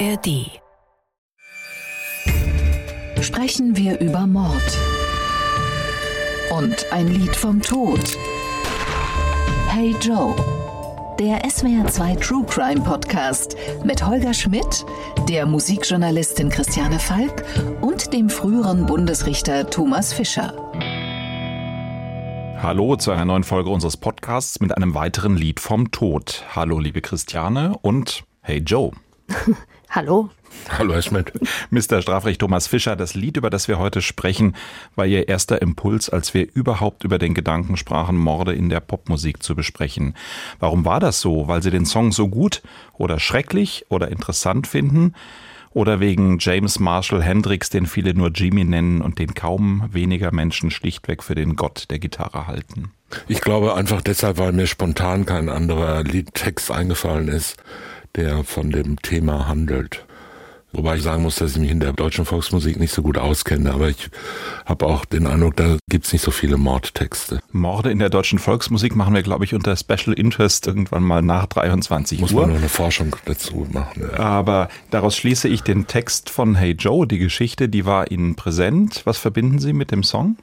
[0.00, 0.60] ARD.
[3.20, 4.78] Sprechen wir über Mord.
[6.58, 8.00] Und ein Lied vom Tod.
[9.68, 10.34] Hey Joe.
[11.20, 14.84] Der SWR2 True Crime Podcast mit Holger Schmidt,
[15.28, 17.44] der Musikjournalistin Christiane Falk
[17.80, 20.54] und dem früheren Bundesrichter Thomas Fischer.
[22.60, 26.44] Hallo zu einer neuen Folge unseres Podcasts mit einem weiteren Lied vom Tod.
[26.54, 28.90] Hallo liebe Christiane und Hey Joe.
[29.94, 30.28] Hallo.
[30.70, 31.32] Hallo, Herr Schmidt.
[31.70, 32.02] Mr.
[32.02, 34.56] Strafrecht Thomas Fischer, das Lied, über das wir heute sprechen,
[34.96, 39.40] war Ihr erster Impuls, als wir überhaupt über den Gedanken sprachen, Morde in der Popmusik
[39.44, 40.16] zu besprechen.
[40.58, 41.46] Warum war das so?
[41.46, 42.60] Weil Sie den Song so gut
[42.94, 45.14] oder schrecklich oder interessant finden?
[45.70, 50.72] Oder wegen James Marshall Hendricks, den viele nur Jimmy nennen und den kaum weniger Menschen
[50.72, 52.90] schlichtweg für den Gott der Gitarre halten?
[53.28, 57.56] Ich glaube einfach deshalb, weil mir spontan kein anderer Liedtext eingefallen ist,
[58.16, 60.04] der von dem Thema handelt.
[60.74, 63.72] Wobei ich sagen muss, dass ich mich in der deutschen Volksmusik nicht so gut auskenne,
[63.72, 64.10] aber ich
[64.66, 67.38] habe auch den Eindruck, da gibt's nicht so viele Mordtexte.
[67.52, 71.46] Morde in der deutschen Volksmusik machen wir, glaube ich, unter Special Interest irgendwann mal nach
[71.46, 72.40] 23 Muss Uhr.
[72.40, 74.02] man noch eine Forschung dazu machen.
[74.02, 74.18] Ja.
[74.18, 79.02] Aber daraus schließe ich den Text von Hey Joe, die Geschichte, die war Ihnen präsent.
[79.04, 80.36] Was verbinden Sie mit dem Song?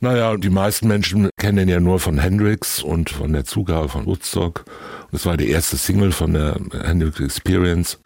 [0.00, 4.04] Naja, die meisten Menschen kennen ihn ja nur von Hendrix und von der Zugabe von
[4.06, 4.64] Woodstock.
[5.10, 7.98] Das war die erste Single von der Hendrix Experience.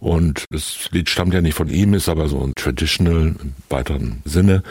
[0.00, 4.22] Und das Lied stammt ja nicht von ihm, ist aber so ein Traditional im weiteren
[4.24, 4.62] Sinne.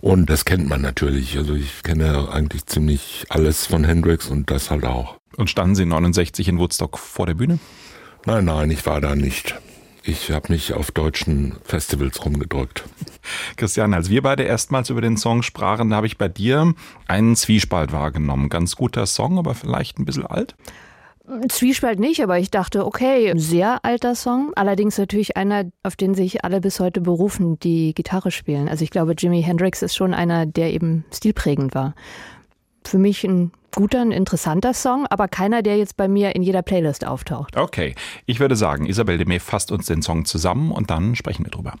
[0.00, 1.36] Und das kennt man natürlich.
[1.36, 5.16] Also ich kenne eigentlich ziemlich alles von Hendrix und das halt auch.
[5.36, 7.58] Und standen Sie 69 in Woodstock vor der Bühne?
[8.26, 9.56] Nein, nein, ich war da nicht.
[10.02, 12.84] Ich habe mich auf deutschen Festivals rumgedrückt.
[13.56, 16.74] Christian, als wir beide erstmals über den Song sprachen, da habe ich bei dir
[17.06, 18.48] einen Zwiespalt wahrgenommen.
[18.48, 20.56] Ganz guter Song, aber vielleicht ein bisschen alt.
[21.48, 24.52] Zwiespalt nicht, aber ich dachte, okay, sehr alter Song.
[24.56, 28.68] Allerdings natürlich einer, auf den sich alle bis heute berufen, die Gitarre spielen.
[28.68, 31.94] Also ich glaube, Jimi Hendrix ist schon einer, der eben stilprägend war.
[32.82, 36.62] Für mich ein guter, ein interessanter Song, aber keiner, der jetzt bei mir in jeder
[36.62, 37.56] Playlist auftaucht.
[37.56, 37.94] Okay,
[38.26, 41.74] ich würde sagen, Isabel Demey fasst uns den Song zusammen und dann sprechen wir drüber.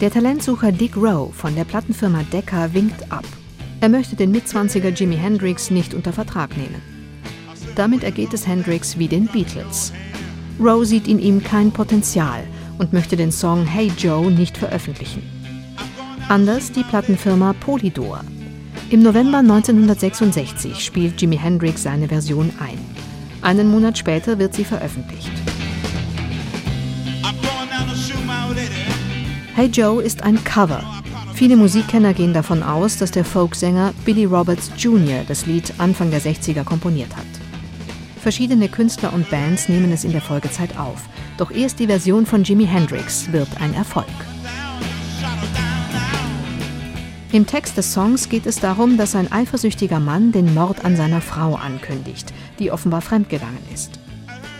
[0.00, 3.24] Der Talentsucher Dick Rowe von der Plattenfirma Decca winkt ab.
[3.80, 6.82] Er möchte den Mitzwanziger Jimi Hendrix nicht unter Vertrag nehmen.
[7.76, 9.92] Damit ergeht es Hendrix wie den Beatles.
[10.58, 12.42] Rowe sieht in ihm kein Potenzial
[12.78, 15.22] und möchte den Song Hey Joe nicht veröffentlichen.
[16.28, 18.22] Anders die Plattenfirma Polydor.
[18.90, 22.78] Im November 1966 spielt Jimi Hendrix seine Version ein.
[23.42, 25.30] Einen Monat später wird sie veröffentlicht.
[29.54, 30.82] Hey Joe ist ein Cover.
[31.38, 35.22] Viele Musikkenner gehen davon aus, dass der Folksänger Billy Roberts Jr.
[35.28, 37.28] das Lied Anfang der 60er komponiert hat.
[38.20, 41.08] Verschiedene Künstler und Bands nehmen es in der Folgezeit auf.
[41.36, 44.08] Doch erst die Version von Jimi Hendrix wird ein Erfolg.
[47.30, 51.20] Im Text des Songs geht es darum, dass ein eifersüchtiger Mann den Mord an seiner
[51.20, 54.00] Frau ankündigt, die offenbar fremdgegangen ist.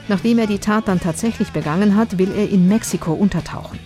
[0.06, 3.81] Nachdem er die Tat dann tatsächlich begangen hat, will er in Mexiko untertauchen.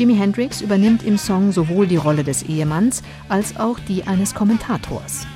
[0.00, 5.26] Jimi Hendrix übernimmt im Song sowohl die Rolle des Ehemanns als auch die eines Kommentators.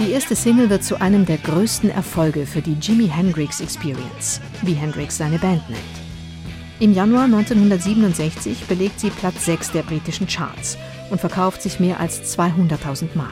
[0.00, 4.74] Die erste Single wird zu einem der größten Erfolge für die Jimi Hendrix Experience, wie
[4.74, 5.80] Hendrix seine Band nennt.
[6.80, 10.76] Im Januar 1967 belegt sie Platz 6 der britischen Charts
[11.10, 13.28] und verkauft sich mehr als 200.000 Mal.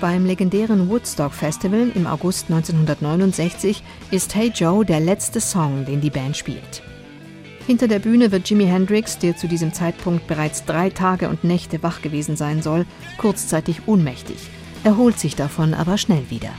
[0.00, 6.08] Beim legendären Woodstock Festival im August 1969 ist Hey Joe der letzte Song, den die
[6.08, 6.82] Band spielt.
[7.66, 11.82] Hinter der Bühne wird Jimi Hendrix, der zu diesem Zeitpunkt bereits drei Tage und Nächte
[11.82, 12.86] wach gewesen sein soll,
[13.18, 14.38] kurzzeitig ohnmächtig,
[14.84, 16.52] erholt sich davon aber schnell wieder.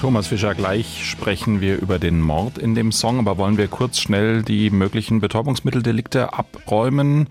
[0.00, 3.98] Thomas Fischer, gleich sprechen wir über den Mord in dem Song, aber wollen wir kurz
[3.98, 7.28] schnell die möglichen Betäubungsmitteldelikte abräumen?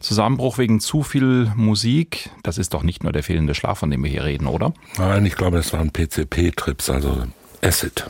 [0.00, 4.02] Zusammenbruch wegen zu viel Musik, das ist doch nicht nur der fehlende Schlaf, von dem
[4.02, 4.72] wir hier reden, oder?
[4.96, 7.24] Nein, ich glaube, das waren PCP-Trips, also
[7.60, 8.06] Acid,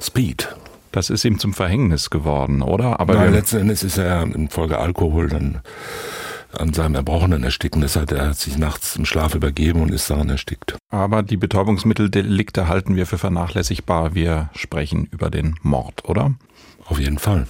[0.00, 0.48] Speed.
[0.90, 2.98] Das ist ihm zum Verhängnis geworden, oder?
[2.98, 5.60] Aber Nein, letzten Endes ist er infolge Alkohol dann
[6.52, 7.80] an seinem Erbrochenen ersticken.
[7.80, 10.76] Das hat er hat sich nachts im Schlaf übergeben und ist daran erstickt.
[10.90, 14.14] aber die Betäubungsmitteldelikte halten wir für vernachlässigbar.
[14.14, 16.34] Wir sprechen über den Mord, oder?
[16.86, 17.46] Auf jeden Fall.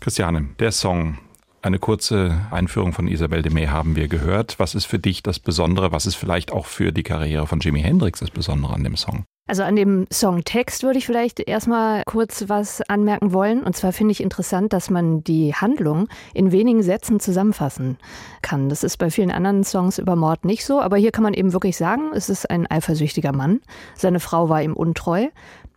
[0.00, 1.18] Christiane, der Song,
[1.62, 4.58] eine kurze Einführung von Isabelle de May haben wir gehört.
[4.58, 5.92] Was ist für dich das Besondere?
[5.92, 9.24] Was ist vielleicht auch für die Karriere von Jimi Hendrix das Besondere an dem Song?
[9.48, 13.62] Also an dem Songtext würde ich vielleicht erstmal kurz was anmerken wollen.
[13.62, 17.98] Und zwar finde ich interessant, dass man die Handlung in wenigen Sätzen zusammenfassen
[18.40, 18.68] kann.
[18.68, 21.52] Das ist bei vielen anderen Songs über Mord nicht so, aber hier kann man eben
[21.52, 23.60] wirklich sagen, es ist ein eifersüchtiger Mann.
[23.96, 25.28] Seine Frau war ihm untreu.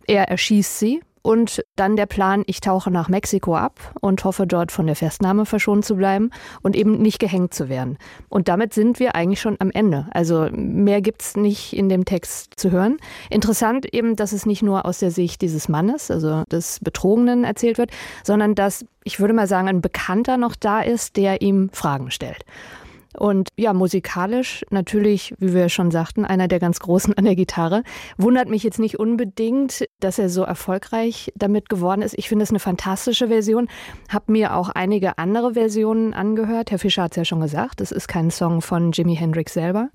[0.06, 4.70] Er erschießt sie und dann der Plan, ich tauche nach Mexiko ab und hoffe dort
[4.70, 6.30] von der Festnahme verschont zu bleiben
[6.62, 7.98] und eben nicht gehängt zu werden.
[8.28, 10.06] Und damit sind wir eigentlich schon am Ende.
[10.12, 12.98] Also mehr gibt es nicht in dem Text zu hören.
[13.28, 17.78] Interessant eben, dass es nicht nur aus der Sicht dieses Mannes, also des Betrogenen erzählt
[17.78, 17.90] wird,
[18.22, 22.44] sondern dass, ich würde mal sagen, ein Bekannter noch da ist, der ihm Fragen stellt.
[23.18, 27.82] Und ja, musikalisch natürlich, wie wir schon sagten, einer der ganz Großen an der Gitarre.
[28.16, 32.16] Wundert mich jetzt nicht unbedingt, dass er so erfolgreich damit geworden ist.
[32.18, 33.68] Ich finde es eine fantastische Version.
[34.08, 36.70] Hab mir auch einige andere Versionen angehört.
[36.70, 39.90] Herr Fischer hat es ja schon gesagt, es ist kein Song von Jimi Hendrix selber.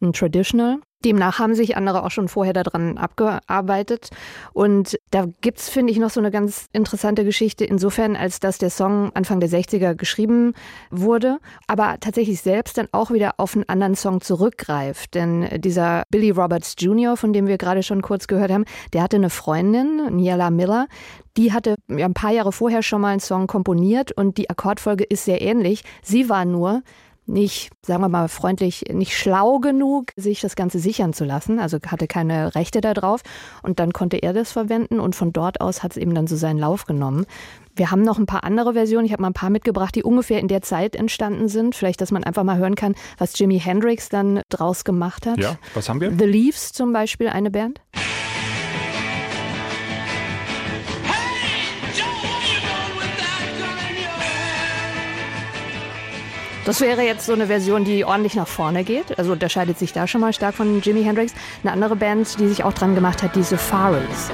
[0.00, 0.78] Ein Traditional.
[1.04, 4.10] Demnach haben sich andere auch schon vorher daran abgearbeitet.
[4.52, 8.68] Und da gibt's, finde ich, noch so eine ganz interessante Geschichte, insofern, als dass der
[8.68, 10.52] Song Anfang der 60er geschrieben
[10.90, 15.14] wurde, aber tatsächlich selbst dann auch wieder auf einen anderen Song zurückgreift.
[15.14, 19.16] Denn dieser Billy Roberts Jr., von dem wir gerade schon kurz gehört haben, der hatte
[19.16, 20.86] eine Freundin, Niala Miller,
[21.36, 25.24] die hatte ein paar Jahre vorher schon mal einen Song komponiert und die Akkordfolge ist
[25.24, 25.82] sehr ähnlich.
[26.02, 26.82] Sie war nur
[27.30, 31.58] nicht, sagen wir mal freundlich, nicht schlau genug, sich das Ganze sichern zu lassen.
[31.58, 33.22] Also hatte keine Rechte darauf.
[33.62, 36.36] Und dann konnte er das verwenden und von dort aus hat es eben dann so
[36.36, 37.26] seinen Lauf genommen.
[37.76, 39.06] Wir haben noch ein paar andere Versionen.
[39.06, 41.74] Ich habe mal ein paar mitgebracht, die ungefähr in der Zeit entstanden sind.
[41.74, 45.38] Vielleicht, dass man einfach mal hören kann, was Jimi Hendrix dann draus gemacht hat.
[45.38, 46.10] Ja, was haben wir?
[46.10, 47.80] The Leaves zum Beispiel, eine Band.
[56.66, 59.18] Das wäre jetzt so eine Version, die ordentlich nach vorne geht.
[59.18, 61.32] Also unterscheidet sich da schon mal stark von Jimi Hendrix.
[61.62, 64.30] Eine andere Band, die sich auch dran gemacht hat, die Safaris.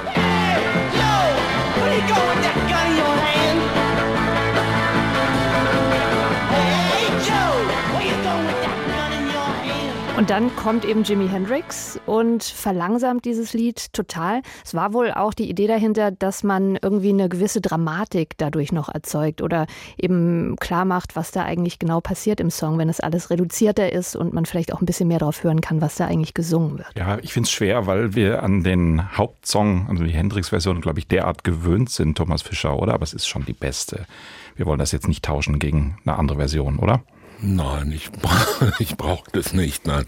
[10.17, 14.41] Und dann kommt eben Jimi Hendrix und verlangsamt dieses Lied total.
[14.65, 18.89] Es war wohl auch die Idee dahinter, dass man irgendwie eine gewisse Dramatik dadurch noch
[18.89, 23.29] erzeugt oder eben klar macht, was da eigentlich genau passiert im Song, wenn es alles
[23.29, 26.33] reduzierter ist und man vielleicht auch ein bisschen mehr darauf hören kann, was da eigentlich
[26.33, 26.89] gesungen wird.
[26.97, 31.07] Ja, ich finde es schwer, weil wir an den Hauptsong, also die Hendrix-Version, glaube ich,
[31.07, 32.95] derart gewöhnt sind, Thomas Fischer, oder?
[32.95, 34.07] Aber es ist schon die beste.
[34.55, 37.03] Wir wollen das jetzt nicht tauschen gegen eine andere Version, oder?
[37.41, 38.09] Nein, ich,
[38.79, 39.85] ich brauche das nicht.
[39.85, 40.05] Nein,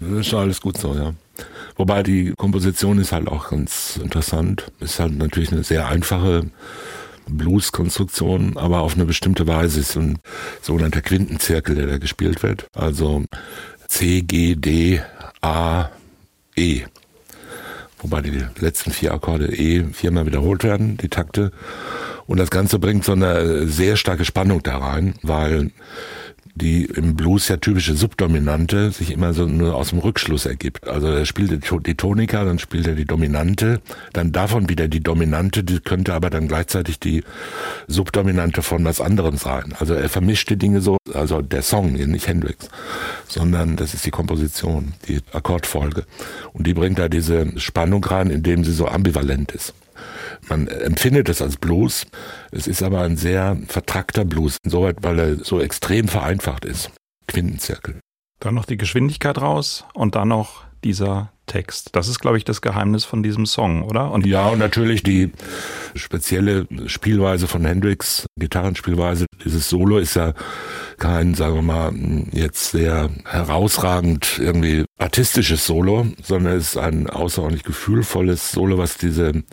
[0.00, 1.14] das ist alles gut so, ja.
[1.76, 4.70] Wobei die Komposition ist halt auch ganz interessant.
[4.80, 6.50] Ist halt natürlich eine sehr einfache
[7.28, 10.18] Blues-Konstruktion, aber auf eine bestimmte Weise ist ein
[10.62, 12.66] sogenannter Quintenzirkel, der da gespielt wird.
[12.74, 13.24] Also
[13.88, 15.00] C, G, D,
[15.40, 15.90] A,
[16.56, 16.82] E.
[17.98, 21.52] Wobei die letzten vier Akkorde E viermal wiederholt werden, die Takte.
[22.26, 25.70] Und das Ganze bringt so eine sehr starke Spannung da rein, weil
[26.54, 30.86] die im Blues ja typische Subdominante sich immer so nur aus dem Rückschluss ergibt.
[30.86, 33.80] Also er spielt die Tonika, dann spielt er die Dominante,
[34.12, 37.24] dann davon wieder die Dominante, die könnte aber dann gleichzeitig die
[37.88, 39.74] Subdominante von was anderem sein.
[39.78, 42.68] Also er vermischt die Dinge so, also der Song, nicht Hendrix,
[43.26, 46.04] sondern das ist die Komposition, die Akkordfolge.
[46.52, 49.74] Und die bringt da diese Spannung rein, indem sie so ambivalent ist.
[50.48, 52.06] Man empfindet es als Blues.
[52.50, 56.90] Es ist aber ein sehr vertrackter Blues, insoweit, weil er so extrem vereinfacht ist.
[57.28, 58.00] Quintenzirkel.
[58.40, 61.90] Dann noch die Geschwindigkeit raus und dann noch dieser Text.
[61.92, 64.10] Das ist, glaube ich, das Geheimnis von diesem Song, oder?
[64.10, 65.32] Und ja, und natürlich die
[65.94, 69.26] spezielle Spielweise von Hendrix, Gitarrenspielweise.
[69.44, 70.34] Dieses Solo ist ja
[70.98, 71.92] kein, sagen wir mal,
[72.32, 79.44] jetzt sehr herausragend irgendwie artistisches Solo, sondern es ist ein außerordentlich gefühlvolles Solo, was diese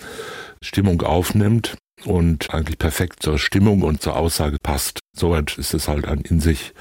[0.62, 5.00] Stimmung aufnimmt und eigentlich perfekt zur Stimmung und zur Aussage passt.
[5.16, 6.74] Soweit ist es halt ein in sich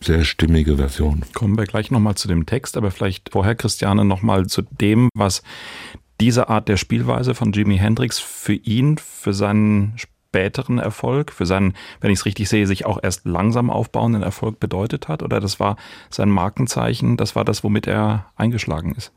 [0.00, 1.24] sehr stimmige Version.
[1.34, 5.42] Kommen wir gleich nochmal zu dem Text, aber vielleicht vorher, Christiane, nochmal zu dem, was
[6.20, 9.94] diese Art der Spielweise von Jimi Hendrix für ihn, für seinen
[10.28, 14.60] späteren Erfolg, für seinen, wenn ich es richtig sehe, sich auch erst langsam aufbauenden Erfolg
[14.60, 15.22] bedeutet hat?
[15.22, 15.76] Oder das war
[16.10, 19.12] sein Markenzeichen, das war das, womit er eingeschlagen ist?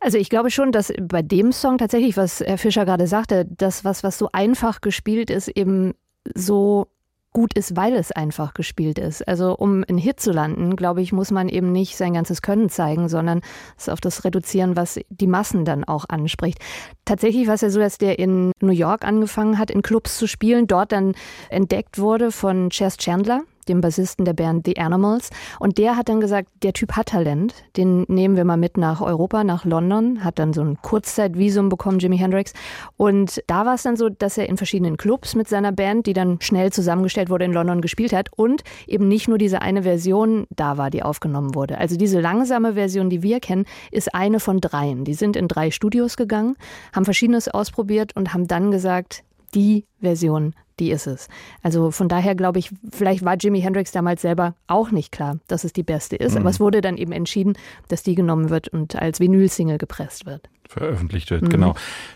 [0.00, 3.84] Also ich glaube schon, dass bei dem Song tatsächlich, was Herr Fischer gerade sagte, das,
[3.84, 5.94] was, was so einfach gespielt ist, eben
[6.34, 6.88] so
[7.36, 9.28] gut ist, weil es einfach gespielt ist.
[9.28, 12.70] Also um einen Hit zu landen, glaube ich, muss man eben nicht sein ganzes Können
[12.70, 13.42] zeigen, sondern
[13.76, 16.58] es auf das reduzieren, was die Massen dann auch anspricht.
[17.04, 20.26] Tatsächlich war es ja so, dass der in New York angefangen hat, in Clubs zu
[20.26, 21.12] spielen, dort dann
[21.50, 25.30] entdeckt wurde von Chess Chandler, dem Bassisten der Band The Animals.
[25.58, 29.00] Und der hat dann gesagt, der Typ hat Talent, den nehmen wir mal mit nach
[29.00, 32.52] Europa, nach London, hat dann so ein Kurzzeitvisum bekommen, Jimi Hendrix.
[32.96, 36.12] Und da war es dann so, dass er in verschiedenen Clubs mit seiner Band, die
[36.12, 40.46] dann schnell zusammengestellt wurde, in London gespielt hat und eben nicht nur diese eine Version
[40.50, 41.78] da war, die aufgenommen wurde.
[41.78, 45.04] Also diese langsame Version, die wir kennen, ist eine von dreien.
[45.04, 46.56] Die sind in drei Studios gegangen,
[46.92, 49.22] haben verschiedenes ausprobiert und haben dann gesagt,
[49.54, 51.28] die Version die ist es.
[51.62, 55.64] Also von daher glaube ich, vielleicht war Jimi Hendrix damals selber auch nicht klar, dass
[55.64, 56.40] es die beste ist, mhm.
[56.40, 57.56] aber es wurde dann eben entschieden,
[57.88, 60.48] dass die genommen wird und als Vinyl-Single gepresst wird.
[60.68, 61.48] Veröffentlicht wird, mhm.
[61.48, 61.74] genau.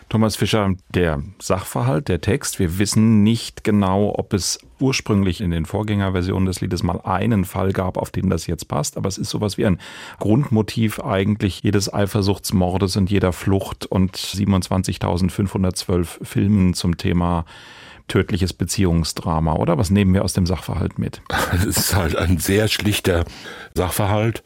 [0.09, 5.65] Thomas Fischer, der Sachverhalt, der Text, wir wissen nicht genau, ob es ursprünglich in den
[5.65, 9.29] Vorgängerversionen des Liedes mal einen Fall gab, auf den das jetzt passt, aber es ist
[9.29, 9.79] sowas wie ein
[10.19, 17.45] Grundmotiv eigentlich jedes Eifersuchtsmordes und jeder Flucht und 27.512 Filmen zum Thema
[18.11, 19.77] tödliches Beziehungsdrama, oder?
[19.77, 21.21] Was nehmen wir aus dem Sachverhalt mit?
[21.53, 23.23] Es ist halt ein sehr schlichter
[23.73, 24.43] Sachverhalt,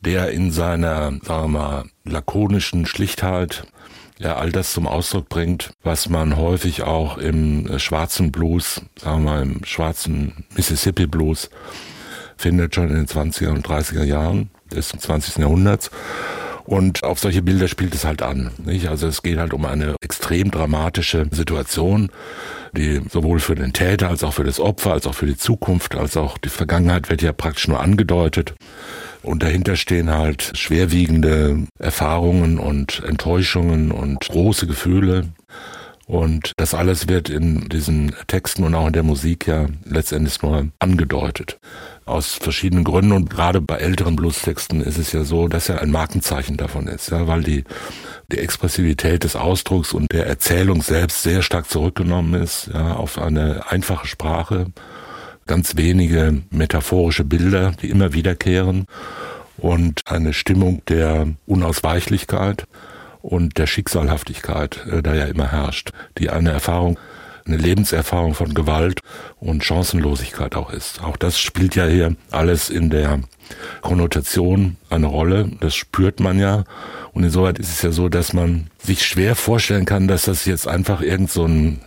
[0.00, 3.64] der in seiner, sagen wir mal, lakonischen Schlichtheit
[4.18, 9.24] ja all das zum Ausdruck bringt, was man häufig auch im äh, schwarzen Blues, sagen
[9.24, 11.50] wir mal im schwarzen Mississippi Blues
[12.36, 15.38] findet, schon in den 20er und 30er Jahren des 20.
[15.38, 15.90] Jahrhunderts.
[16.70, 18.52] Und auf solche Bilder spielt es halt an.
[18.64, 18.86] Nicht?
[18.86, 22.12] Also es geht halt um eine extrem dramatische Situation,
[22.76, 25.96] die sowohl für den Täter als auch für das Opfer, als auch für die Zukunft,
[25.96, 28.54] als auch die Vergangenheit wird ja praktisch nur angedeutet.
[29.24, 35.26] Und dahinter stehen halt schwerwiegende Erfahrungen und Enttäuschungen und große Gefühle.
[36.10, 40.66] Und das alles wird in diesen Texten und auch in der Musik ja letztendlich nur
[40.80, 41.60] angedeutet.
[42.04, 45.92] Aus verschiedenen Gründen und gerade bei älteren Bluestexten ist es ja so, dass er ein
[45.92, 47.62] Markenzeichen davon ist, ja, weil die,
[48.32, 53.70] die Expressivität des Ausdrucks und der Erzählung selbst sehr stark zurückgenommen ist, ja, auf eine
[53.70, 54.66] einfache Sprache,
[55.46, 58.86] ganz wenige metaphorische Bilder, die immer wiederkehren.
[59.58, 62.66] Und eine Stimmung der Unausweichlichkeit
[63.22, 66.98] und der Schicksalhaftigkeit, äh, da ja immer herrscht, die eine Erfahrung,
[67.46, 69.00] eine Lebenserfahrung von Gewalt
[69.38, 71.02] und Chancenlosigkeit auch ist.
[71.02, 73.20] Auch das spielt ja hier alles in der
[73.80, 75.50] Konnotation eine Rolle.
[75.60, 76.64] Das spürt man ja.
[77.12, 80.68] Und insoweit ist es ja so, dass man sich schwer vorstellen kann, dass das jetzt
[80.68, 81.80] einfach irgend so ein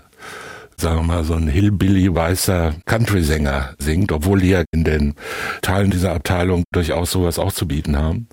[0.75, 5.13] sagen wir mal, so ein Hillbilly weißer Country-Sänger singt, obwohl die ja in den
[5.61, 8.27] Teilen dieser Abteilung durchaus sowas auch zu bieten haben.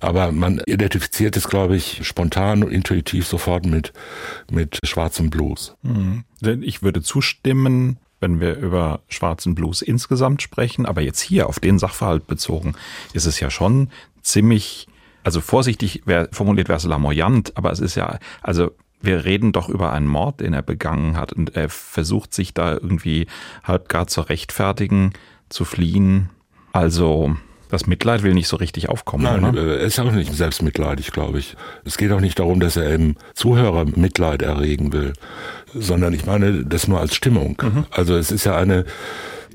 [0.00, 3.92] Aber man identifiziert es, glaube ich, spontan und intuitiv sofort mit,
[4.50, 5.76] mit schwarzem Blues.
[5.82, 6.24] Mhm.
[6.62, 10.86] Ich würde zustimmen, wenn wir über schwarzen Blues insgesamt sprechen.
[10.86, 12.74] Aber jetzt hier auf den Sachverhalt bezogen
[13.12, 13.88] ist es ja schon
[14.22, 14.88] ziemlich,
[15.24, 18.70] also vorsichtig wär, formuliert wäre es lamoyant, aber es ist ja, also
[19.02, 22.72] wir reden doch über einen Mord, den er begangen hat und er versucht sich da
[22.72, 23.26] irgendwie
[23.64, 25.12] halb gar zu rechtfertigen,
[25.48, 26.28] zu fliehen.
[26.72, 27.36] Also
[27.70, 29.24] das Mitleid will nicht so richtig aufkommen.
[29.24, 29.62] Nein, oder?
[29.62, 31.56] Äh, er ist auch nicht selbstmitleidig, glaube ich.
[31.84, 35.12] Es geht auch nicht darum, dass er im Zuhörer Mitleid erregen will,
[35.74, 37.56] sondern ich meine das nur als Stimmung.
[37.62, 37.84] Mhm.
[37.90, 38.84] Also es ist ja eine,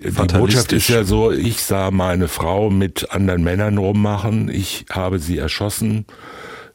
[0.01, 5.19] die Botschaft ist ja so, ich sah meine Frau mit anderen Männern rummachen, ich habe
[5.19, 6.05] sie erschossen,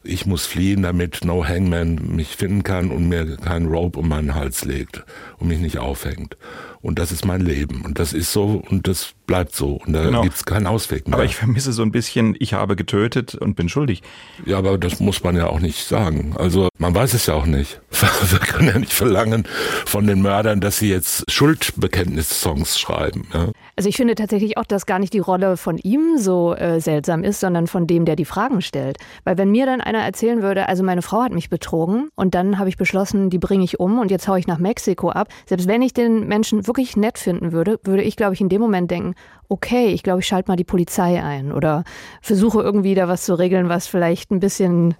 [0.03, 4.33] ich muss fliehen, damit No Hangman mich finden kann und mir keinen Rope um meinen
[4.33, 5.03] Hals legt
[5.37, 6.37] und mich nicht aufhängt.
[6.81, 7.81] Und das ist mein Leben.
[7.83, 9.79] Und das ist so und das bleibt so.
[9.85, 10.23] Und da genau.
[10.23, 11.15] gibt's keinen Ausweg mehr.
[11.15, 14.01] Aber ich vermisse so ein bisschen, ich habe getötet und bin schuldig.
[14.45, 16.33] Ja, aber das muss man ja auch nicht sagen.
[16.37, 17.79] Also man weiß es ja auch nicht.
[17.91, 19.47] Wir können ja nicht verlangen
[19.85, 23.27] von den Mördern, dass sie jetzt Schuldbekenntnis-Songs schreiben.
[23.33, 23.51] Ja?
[23.75, 27.23] Also ich finde tatsächlich auch, dass gar nicht die Rolle von ihm so äh, seltsam
[27.23, 28.97] ist, sondern von dem, der die Fragen stellt.
[29.23, 32.59] Weil wenn mir dann einer erzählen würde, also meine Frau hat mich betrogen und dann
[32.59, 35.29] habe ich beschlossen, die bringe ich um und jetzt haue ich nach Mexiko ab.
[35.45, 38.61] Selbst wenn ich den Menschen wirklich nett finden würde, würde ich, glaube ich, in dem
[38.61, 39.15] Moment denken,
[39.49, 41.83] okay, ich glaube, ich schalte mal die Polizei ein oder
[42.21, 44.95] versuche irgendwie da was zu regeln, was vielleicht ein bisschen,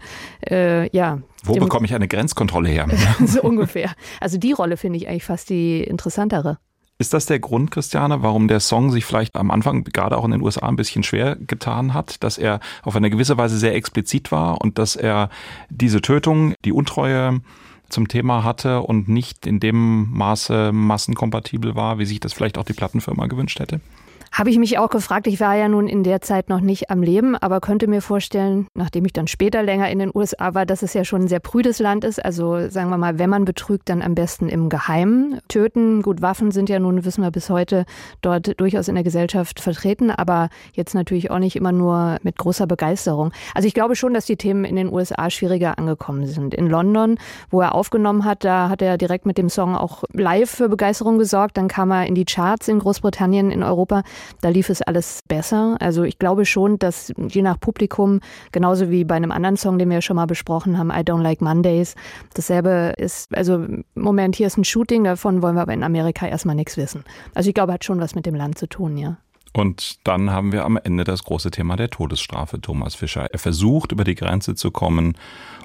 [0.49, 1.19] äh, ja.
[1.43, 2.87] Wo bekomme ich eine Grenzkontrolle her?
[3.25, 3.91] so ungefähr.
[4.19, 6.57] Also die Rolle finde ich eigentlich fast die interessantere.
[6.99, 10.31] Ist das der Grund, Christiane, warum der Song sich vielleicht am Anfang gerade auch in
[10.31, 14.31] den USA ein bisschen schwer getan hat, dass er auf eine gewisse Weise sehr explizit
[14.31, 15.29] war und dass er
[15.69, 17.39] diese Tötung, die Untreue
[17.91, 22.65] zum Thema hatte und nicht in dem Maße massenkompatibel war, wie sich das vielleicht auch
[22.65, 23.81] die Plattenfirma gewünscht hätte?
[24.33, 25.27] Habe ich mich auch gefragt.
[25.27, 28.67] Ich war ja nun in der Zeit noch nicht am Leben, aber könnte mir vorstellen,
[28.73, 31.41] nachdem ich dann später länger in den USA war, dass es ja schon ein sehr
[31.41, 32.23] prüdes Land ist.
[32.23, 35.41] Also sagen wir mal, wenn man betrügt, dann am besten im Geheimen.
[35.49, 37.83] Töten, gut, Waffen sind ja nun, wissen wir bis heute,
[38.21, 42.67] dort durchaus in der Gesellschaft vertreten, aber jetzt natürlich auch nicht immer nur mit großer
[42.67, 43.33] Begeisterung.
[43.53, 46.53] Also ich glaube schon, dass die Themen in den USA schwieriger angekommen sind.
[46.53, 47.17] In London,
[47.49, 51.17] wo er aufgenommen hat, da hat er direkt mit dem Song auch live für Begeisterung
[51.17, 51.57] gesorgt.
[51.57, 54.03] Dann kam er in die Charts in Großbritannien, in Europa.
[54.41, 55.77] Da lief es alles besser.
[55.79, 58.19] Also ich glaube schon, dass je nach Publikum,
[58.51, 61.41] genauso wie bei einem anderen Song, den wir schon mal besprochen haben, I Don't Like
[61.41, 61.95] Mondays,
[62.33, 66.55] dasselbe ist, also Moment, hier ist ein Shooting, davon wollen wir aber in Amerika erstmal
[66.55, 67.03] nichts wissen.
[67.33, 69.17] Also ich glaube, hat schon was mit dem Land zu tun, ja.
[69.53, 73.27] Und dann haben wir am Ende das große Thema der Todesstrafe, Thomas Fischer.
[73.31, 75.17] Er versucht, über die Grenze zu kommen,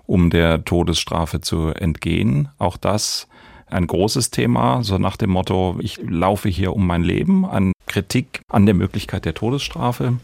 [0.07, 2.49] um der Todesstrafe zu entgehen.
[2.59, 3.29] Auch das
[3.69, 8.43] ein großes Thema, so nach dem Motto, ich laufe hier um mein Leben, an Kritik
[8.51, 10.19] an der Möglichkeit der Todesstrafe.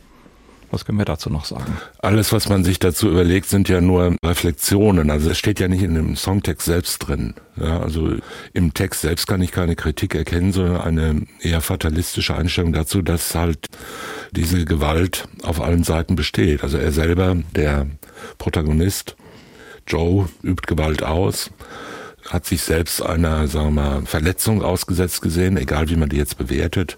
[0.71, 1.79] Was können wir dazu noch sagen?
[2.01, 5.11] Alles, was man sich dazu überlegt, sind ja nur Reflexionen.
[5.11, 7.33] Also es steht ja nicht in dem Songtext selbst drin.
[7.57, 8.11] Ja, also
[8.53, 13.35] im Text selbst kann ich keine Kritik erkennen, sondern eine eher fatalistische Einstellung dazu, dass
[13.35, 13.69] halt
[14.33, 16.63] diese Gewalt auf allen Seiten besteht.
[16.63, 17.87] Also er selber, der
[18.37, 19.17] Protagonist,
[19.87, 21.51] Joe, übt Gewalt aus
[22.29, 26.39] hat sich selbst einer, sagen wir mal, Verletzung ausgesetzt gesehen, egal wie man die jetzt
[26.39, 26.97] bewertet.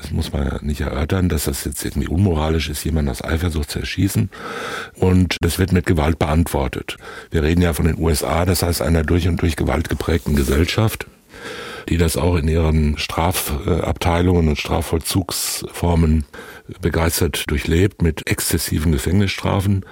[0.00, 3.80] Das muss man nicht erörtern, dass das jetzt irgendwie unmoralisch ist, jemanden aus Eifersucht zu
[3.80, 4.30] erschießen.
[4.96, 6.96] Und das wird mit Gewalt beantwortet.
[7.30, 11.06] Wir reden ja von den USA, das heißt einer durch und durch Gewalt geprägten Gesellschaft
[11.88, 16.24] die das auch in ihren Strafabteilungen und Strafvollzugsformen
[16.80, 19.84] begeistert durchlebt mit exzessiven Gefängnisstrafen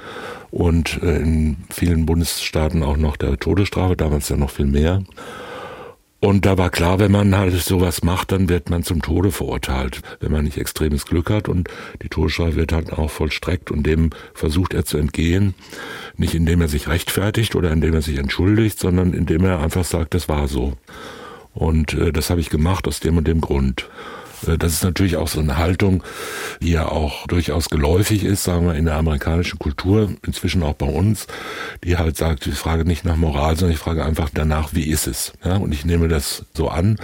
[0.50, 5.02] und äh, in vielen Bundesstaaten auch noch der Todesstrafe, damals ja noch viel mehr.
[6.20, 10.00] Und da war klar, wenn man halt sowas macht, dann wird man zum Tode verurteilt,
[10.18, 11.48] wenn man nicht extremes Glück hat.
[11.48, 11.68] Und
[12.02, 15.54] die Todesstrafe wird halt auch vollstreckt und dem versucht er zu entgehen.
[16.16, 20.14] Nicht indem er sich rechtfertigt oder indem er sich entschuldigt, sondern indem er einfach sagt,
[20.14, 20.72] das war so.
[21.54, 23.88] Und äh, das habe ich gemacht aus dem und dem Grund.
[24.46, 26.02] Äh, das ist natürlich auch so eine Haltung,
[26.60, 30.86] die ja auch durchaus geläufig ist, sagen wir, in der amerikanischen Kultur, inzwischen auch bei
[30.86, 31.26] uns,
[31.84, 35.06] die halt sagt, ich frage nicht nach Moral, sondern ich frage einfach danach, wie ist
[35.06, 35.32] es?
[35.44, 36.98] Ja, und ich nehme das so an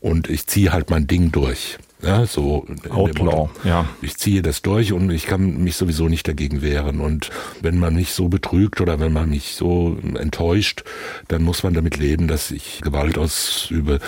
[0.00, 1.78] und ich ziehe halt mein Ding durch.
[2.02, 3.86] Ja, so Outlaw, ja.
[4.02, 7.00] Ich ziehe das durch und ich kann mich sowieso nicht dagegen wehren.
[7.00, 7.30] Und
[7.62, 10.84] wenn man mich so betrügt oder wenn man mich so enttäuscht,
[11.28, 14.00] dann muss man damit leben, dass ich Gewalt ausübe.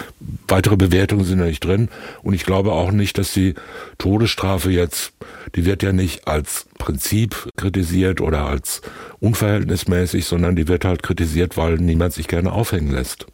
[0.47, 1.89] Weitere Bewertungen sind ja nicht drin.
[2.23, 3.55] Und ich glaube auch nicht, dass die
[3.97, 5.13] Todesstrafe jetzt,
[5.55, 8.83] die wird ja nicht als Prinzip kritisiert oder als
[9.21, 13.27] unverhältnismäßig, sondern die wird halt kritisiert, weil niemand sich gerne aufhängen lässt.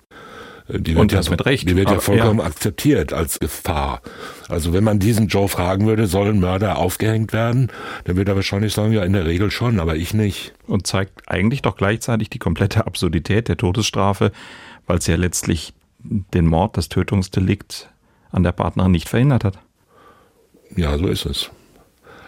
[0.66, 1.68] Die und das ja, mit Recht.
[1.68, 2.46] Die wird ja vollkommen ja.
[2.46, 4.00] akzeptiert als Gefahr.
[4.48, 7.70] Also wenn man diesen Joe fragen würde, sollen Mörder aufgehängt werden,
[8.04, 10.54] dann würde er wahrscheinlich sagen, ja, in der Regel schon, aber ich nicht.
[10.66, 14.32] Und zeigt eigentlich doch gleichzeitig die komplette Absurdität der Todesstrafe,
[14.86, 17.90] weil es ja letztlich den Mord, das Tötungsdelikt
[18.30, 19.58] an der Partnerin nicht verhindert hat.
[20.76, 21.50] Ja, so ist es.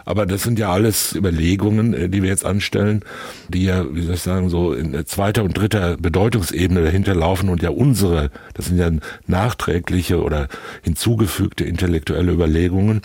[0.06, 3.02] Aber das sind ja alles Überlegungen, äh, die wir jetzt anstellen,
[3.48, 7.60] die ja, wie soll ich sagen, so in zweiter und dritter Bedeutungsebene dahinter laufen und
[7.62, 8.90] ja unsere, das sind ja
[9.26, 10.48] nachträgliche oder
[10.82, 13.02] hinzugefügte intellektuelle Überlegungen,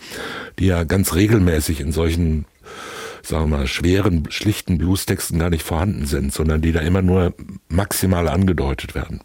[0.60, 2.46] die ja ganz regelmäßig in solchen
[3.24, 7.34] sagen wir mal, schweren, schlichten Bluestexten gar nicht vorhanden sind, sondern die da immer nur
[7.70, 9.22] maximal angedeutet werden.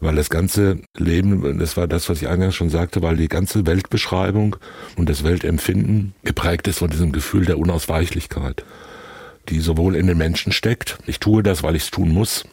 [0.00, 3.66] Weil das ganze Leben, das war das, was ich eingangs schon sagte, weil die ganze
[3.66, 4.56] Weltbeschreibung
[4.96, 8.64] und das Weltempfinden geprägt ist von diesem Gefühl der Unausweichlichkeit,
[9.48, 12.44] die sowohl in den Menschen steckt, ich tue das, weil ich es tun muss,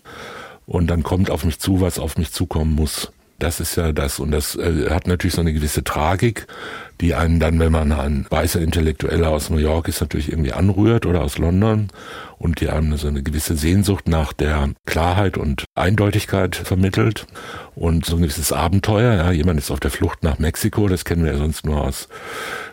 [0.65, 3.11] und dann kommt auf mich zu, was auf mich zukommen muss.
[3.37, 4.19] Das ist ja das.
[4.19, 6.47] Und das äh, hat natürlich so eine gewisse Tragik,
[7.01, 11.05] die einen dann, wenn man ein weißer Intellektueller aus New York ist, natürlich irgendwie anrührt
[11.05, 11.89] oder aus London
[12.37, 17.27] und die einem so eine gewisse Sehnsucht nach der Klarheit und Eindeutigkeit vermittelt
[17.75, 19.13] und so ein gewisses Abenteuer.
[19.13, 22.07] Ja, jemand ist auf der Flucht nach Mexiko, das kennen wir ja sonst nur aus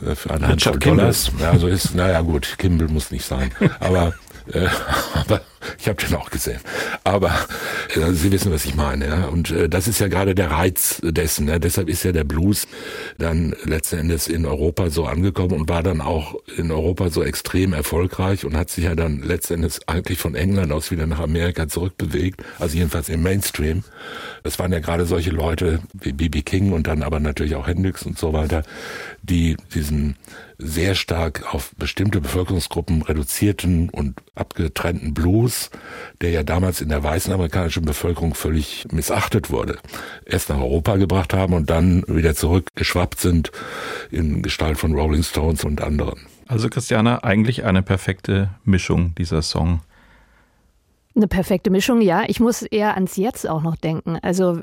[0.06, 1.32] äh, für eine Handvoll Dollars.
[1.40, 3.52] Ja, so ist, naja gut, Kimball muss nicht sein.
[3.80, 4.14] Aber
[4.52, 4.68] äh,
[5.14, 5.40] aber
[5.78, 6.60] ich habe den auch gesehen.
[7.04, 7.32] Aber
[7.94, 9.06] äh, Sie wissen, was ich meine.
[9.06, 9.24] Ja?
[9.26, 11.48] Und äh, das ist ja gerade der Reiz dessen.
[11.48, 11.58] Ja?
[11.58, 12.66] Deshalb ist ja der Blues
[13.18, 17.72] dann letzten Endes in Europa so angekommen und war dann auch in Europa so extrem
[17.72, 21.68] erfolgreich und hat sich ja dann letzten Endes eigentlich von England aus wieder nach Amerika
[21.68, 22.42] zurückbewegt.
[22.58, 23.84] Also jedenfalls im Mainstream.
[24.42, 26.42] Das waren ja gerade solche Leute wie B.B.
[26.42, 28.62] King und dann aber natürlich auch Hendrix und so weiter,
[29.22, 30.16] die diesen
[30.64, 35.70] sehr stark auf bestimmte Bevölkerungsgruppen reduzierten und abgetrennten Blues,
[36.20, 39.78] der ja damals in der weißen amerikanischen Bevölkerung völlig missachtet wurde,
[40.24, 43.50] erst nach Europa gebracht haben und dann wieder zurückgeschwappt sind
[44.10, 46.20] in Gestalt von Rolling Stones und anderen.
[46.46, 49.80] Also Christiane, eigentlich eine perfekte Mischung dieser Song.
[51.14, 52.22] Eine perfekte Mischung, ja.
[52.26, 54.18] Ich muss eher ans Jetzt auch noch denken.
[54.22, 54.60] Also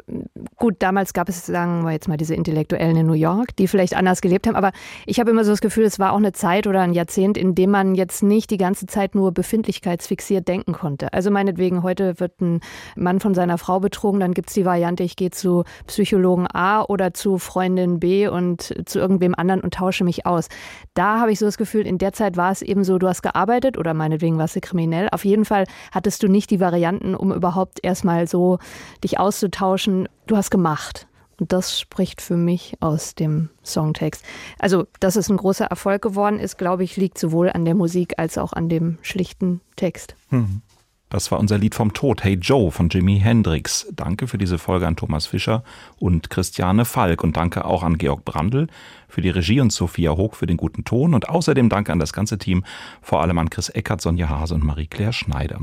[0.55, 3.95] gut, damals gab es, sagen wir jetzt mal, diese Intellektuellen in New York, die vielleicht
[3.95, 4.71] anders gelebt haben, aber
[5.05, 7.53] ich habe immer so das Gefühl, es war auch eine Zeit oder ein Jahrzehnt, in
[7.53, 11.13] dem man jetzt nicht die ganze Zeit nur befindlichkeitsfixiert denken konnte.
[11.13, 12.61] Also meinetwegen, heute wird ein
[12.95, 16.81] Mann von seiner Frau betrogen, dann gibt es die Variante, ich gehe zu Psychologen A
[16.83, 20.47] oder zu Freundin B und zu irgendwem anderen und tausche mich aus.
[20.95, 23.21] Da habe ich so das Gefühl, in der Zeit war es eben so, du hast
[23.21, 25.09] gearbeitet oder meinetwegen warst du kriminell.
[25.11, 28.59] Auf jeden Fall hattest du nicht nicht die Varianten, um überhaupt erstmal so
[29.03, 30.07] dich auszutauschen.
[30.25, 31.05] Du hast gemacht.
[31.37, 34.23] Und das spricht für mich aus dem Songtext.
[34.57, 38.13] Also, dass es ein großer Erfolg geworden ist, glaube ich, liegt sowohl an der Musik
[38.17, 40.15] als auch an dem schlichten Text.
[40.29, 40.61] Hm.
[41.09, 43.87] Das war unser Lied vom Tod, Hey Joe von Jimi Hendrix.
[43.95, 45.63] Danke für diese Folge an Thomas Fischer
[45.97, 48.67] und Christiane Falk und danke auch an Georg Brandl
[49.07, 52.13] für die Regie und Sophia Hoog für den guten Ton und außerdem danke an das
[52.13, 52.63] ganze Team,
[53.01, 55.61] vor allem an Chris Eckert, Sonja Hase und Marie-Claire Schneider.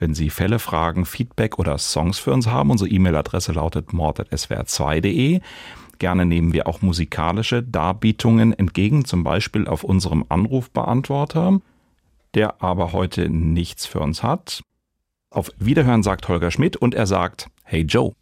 [0.00, 5.40] Wenn Sie Fälle, Fragen, Feedback oder Songs für uns haben, unsere E-Mail-Adresse lautet mord.swr2.de.
[6.00, 11.60] Gerne nehmen wir auch musikalische Darbietungen entgegen, zum Beispiel auf unserem Anrufbeantworter,
[12.34, 14.62] der aber heute nichts für uns hat.
[15.32, 18.16] Auf Wiederhören sagt Holger Schmidt und er sagt, Hey Joe.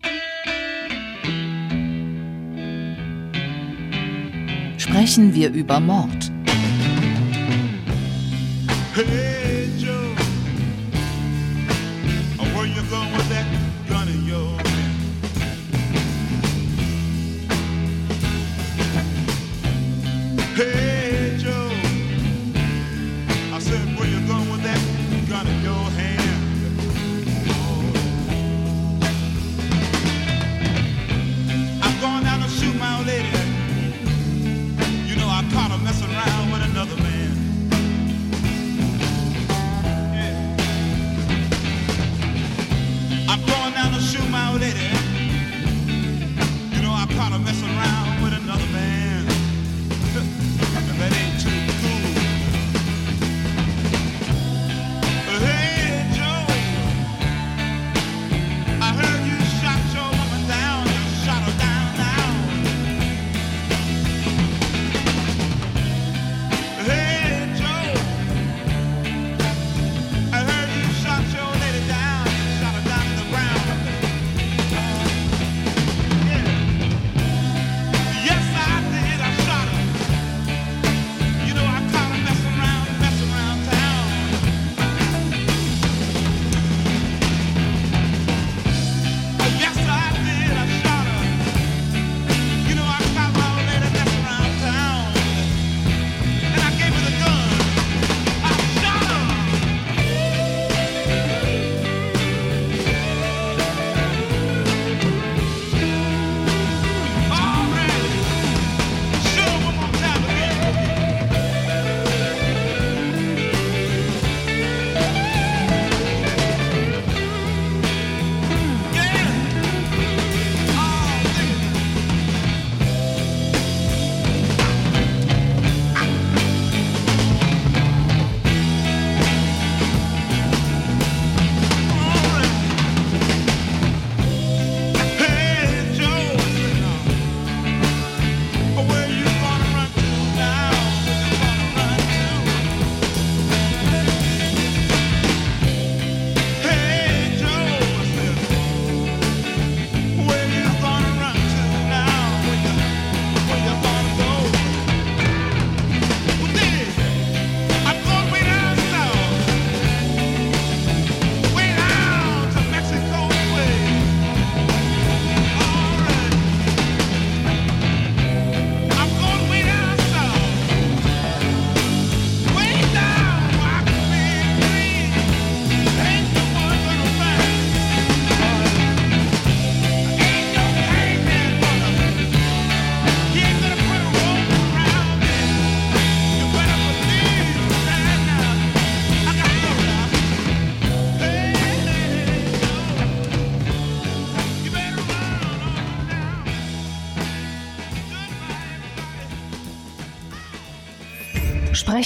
[4.77, 6.31] Sprechen wir über Mord.
[8.95, 10.15] Hey Joe,
[12.55, 13.47] where you going with that
[13.89, 14.09] gun?
[20.55, 20.98] Hey
[44.59, 44.98] lady.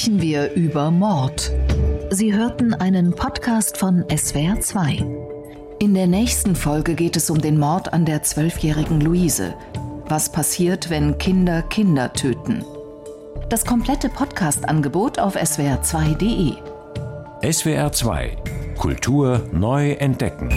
[0.02, 1.52] Sprechen wir über Mord.
[2.10, 5.78] Sie hörten einen Podcast von SWR2.
[5.78, 9.54] In der nächsten Folge geht es um den Mord an der zwölfjährigen Luise.
[10.08, 12.64] Was passiert, wenn Kinder Kinder töten?
[13.48, 16.54] Das komplette Podcast-Angebot auf swr2.de.
[17.52, 18.36] SWR 2
[18.76, 20.48] Kultur neu entdecken.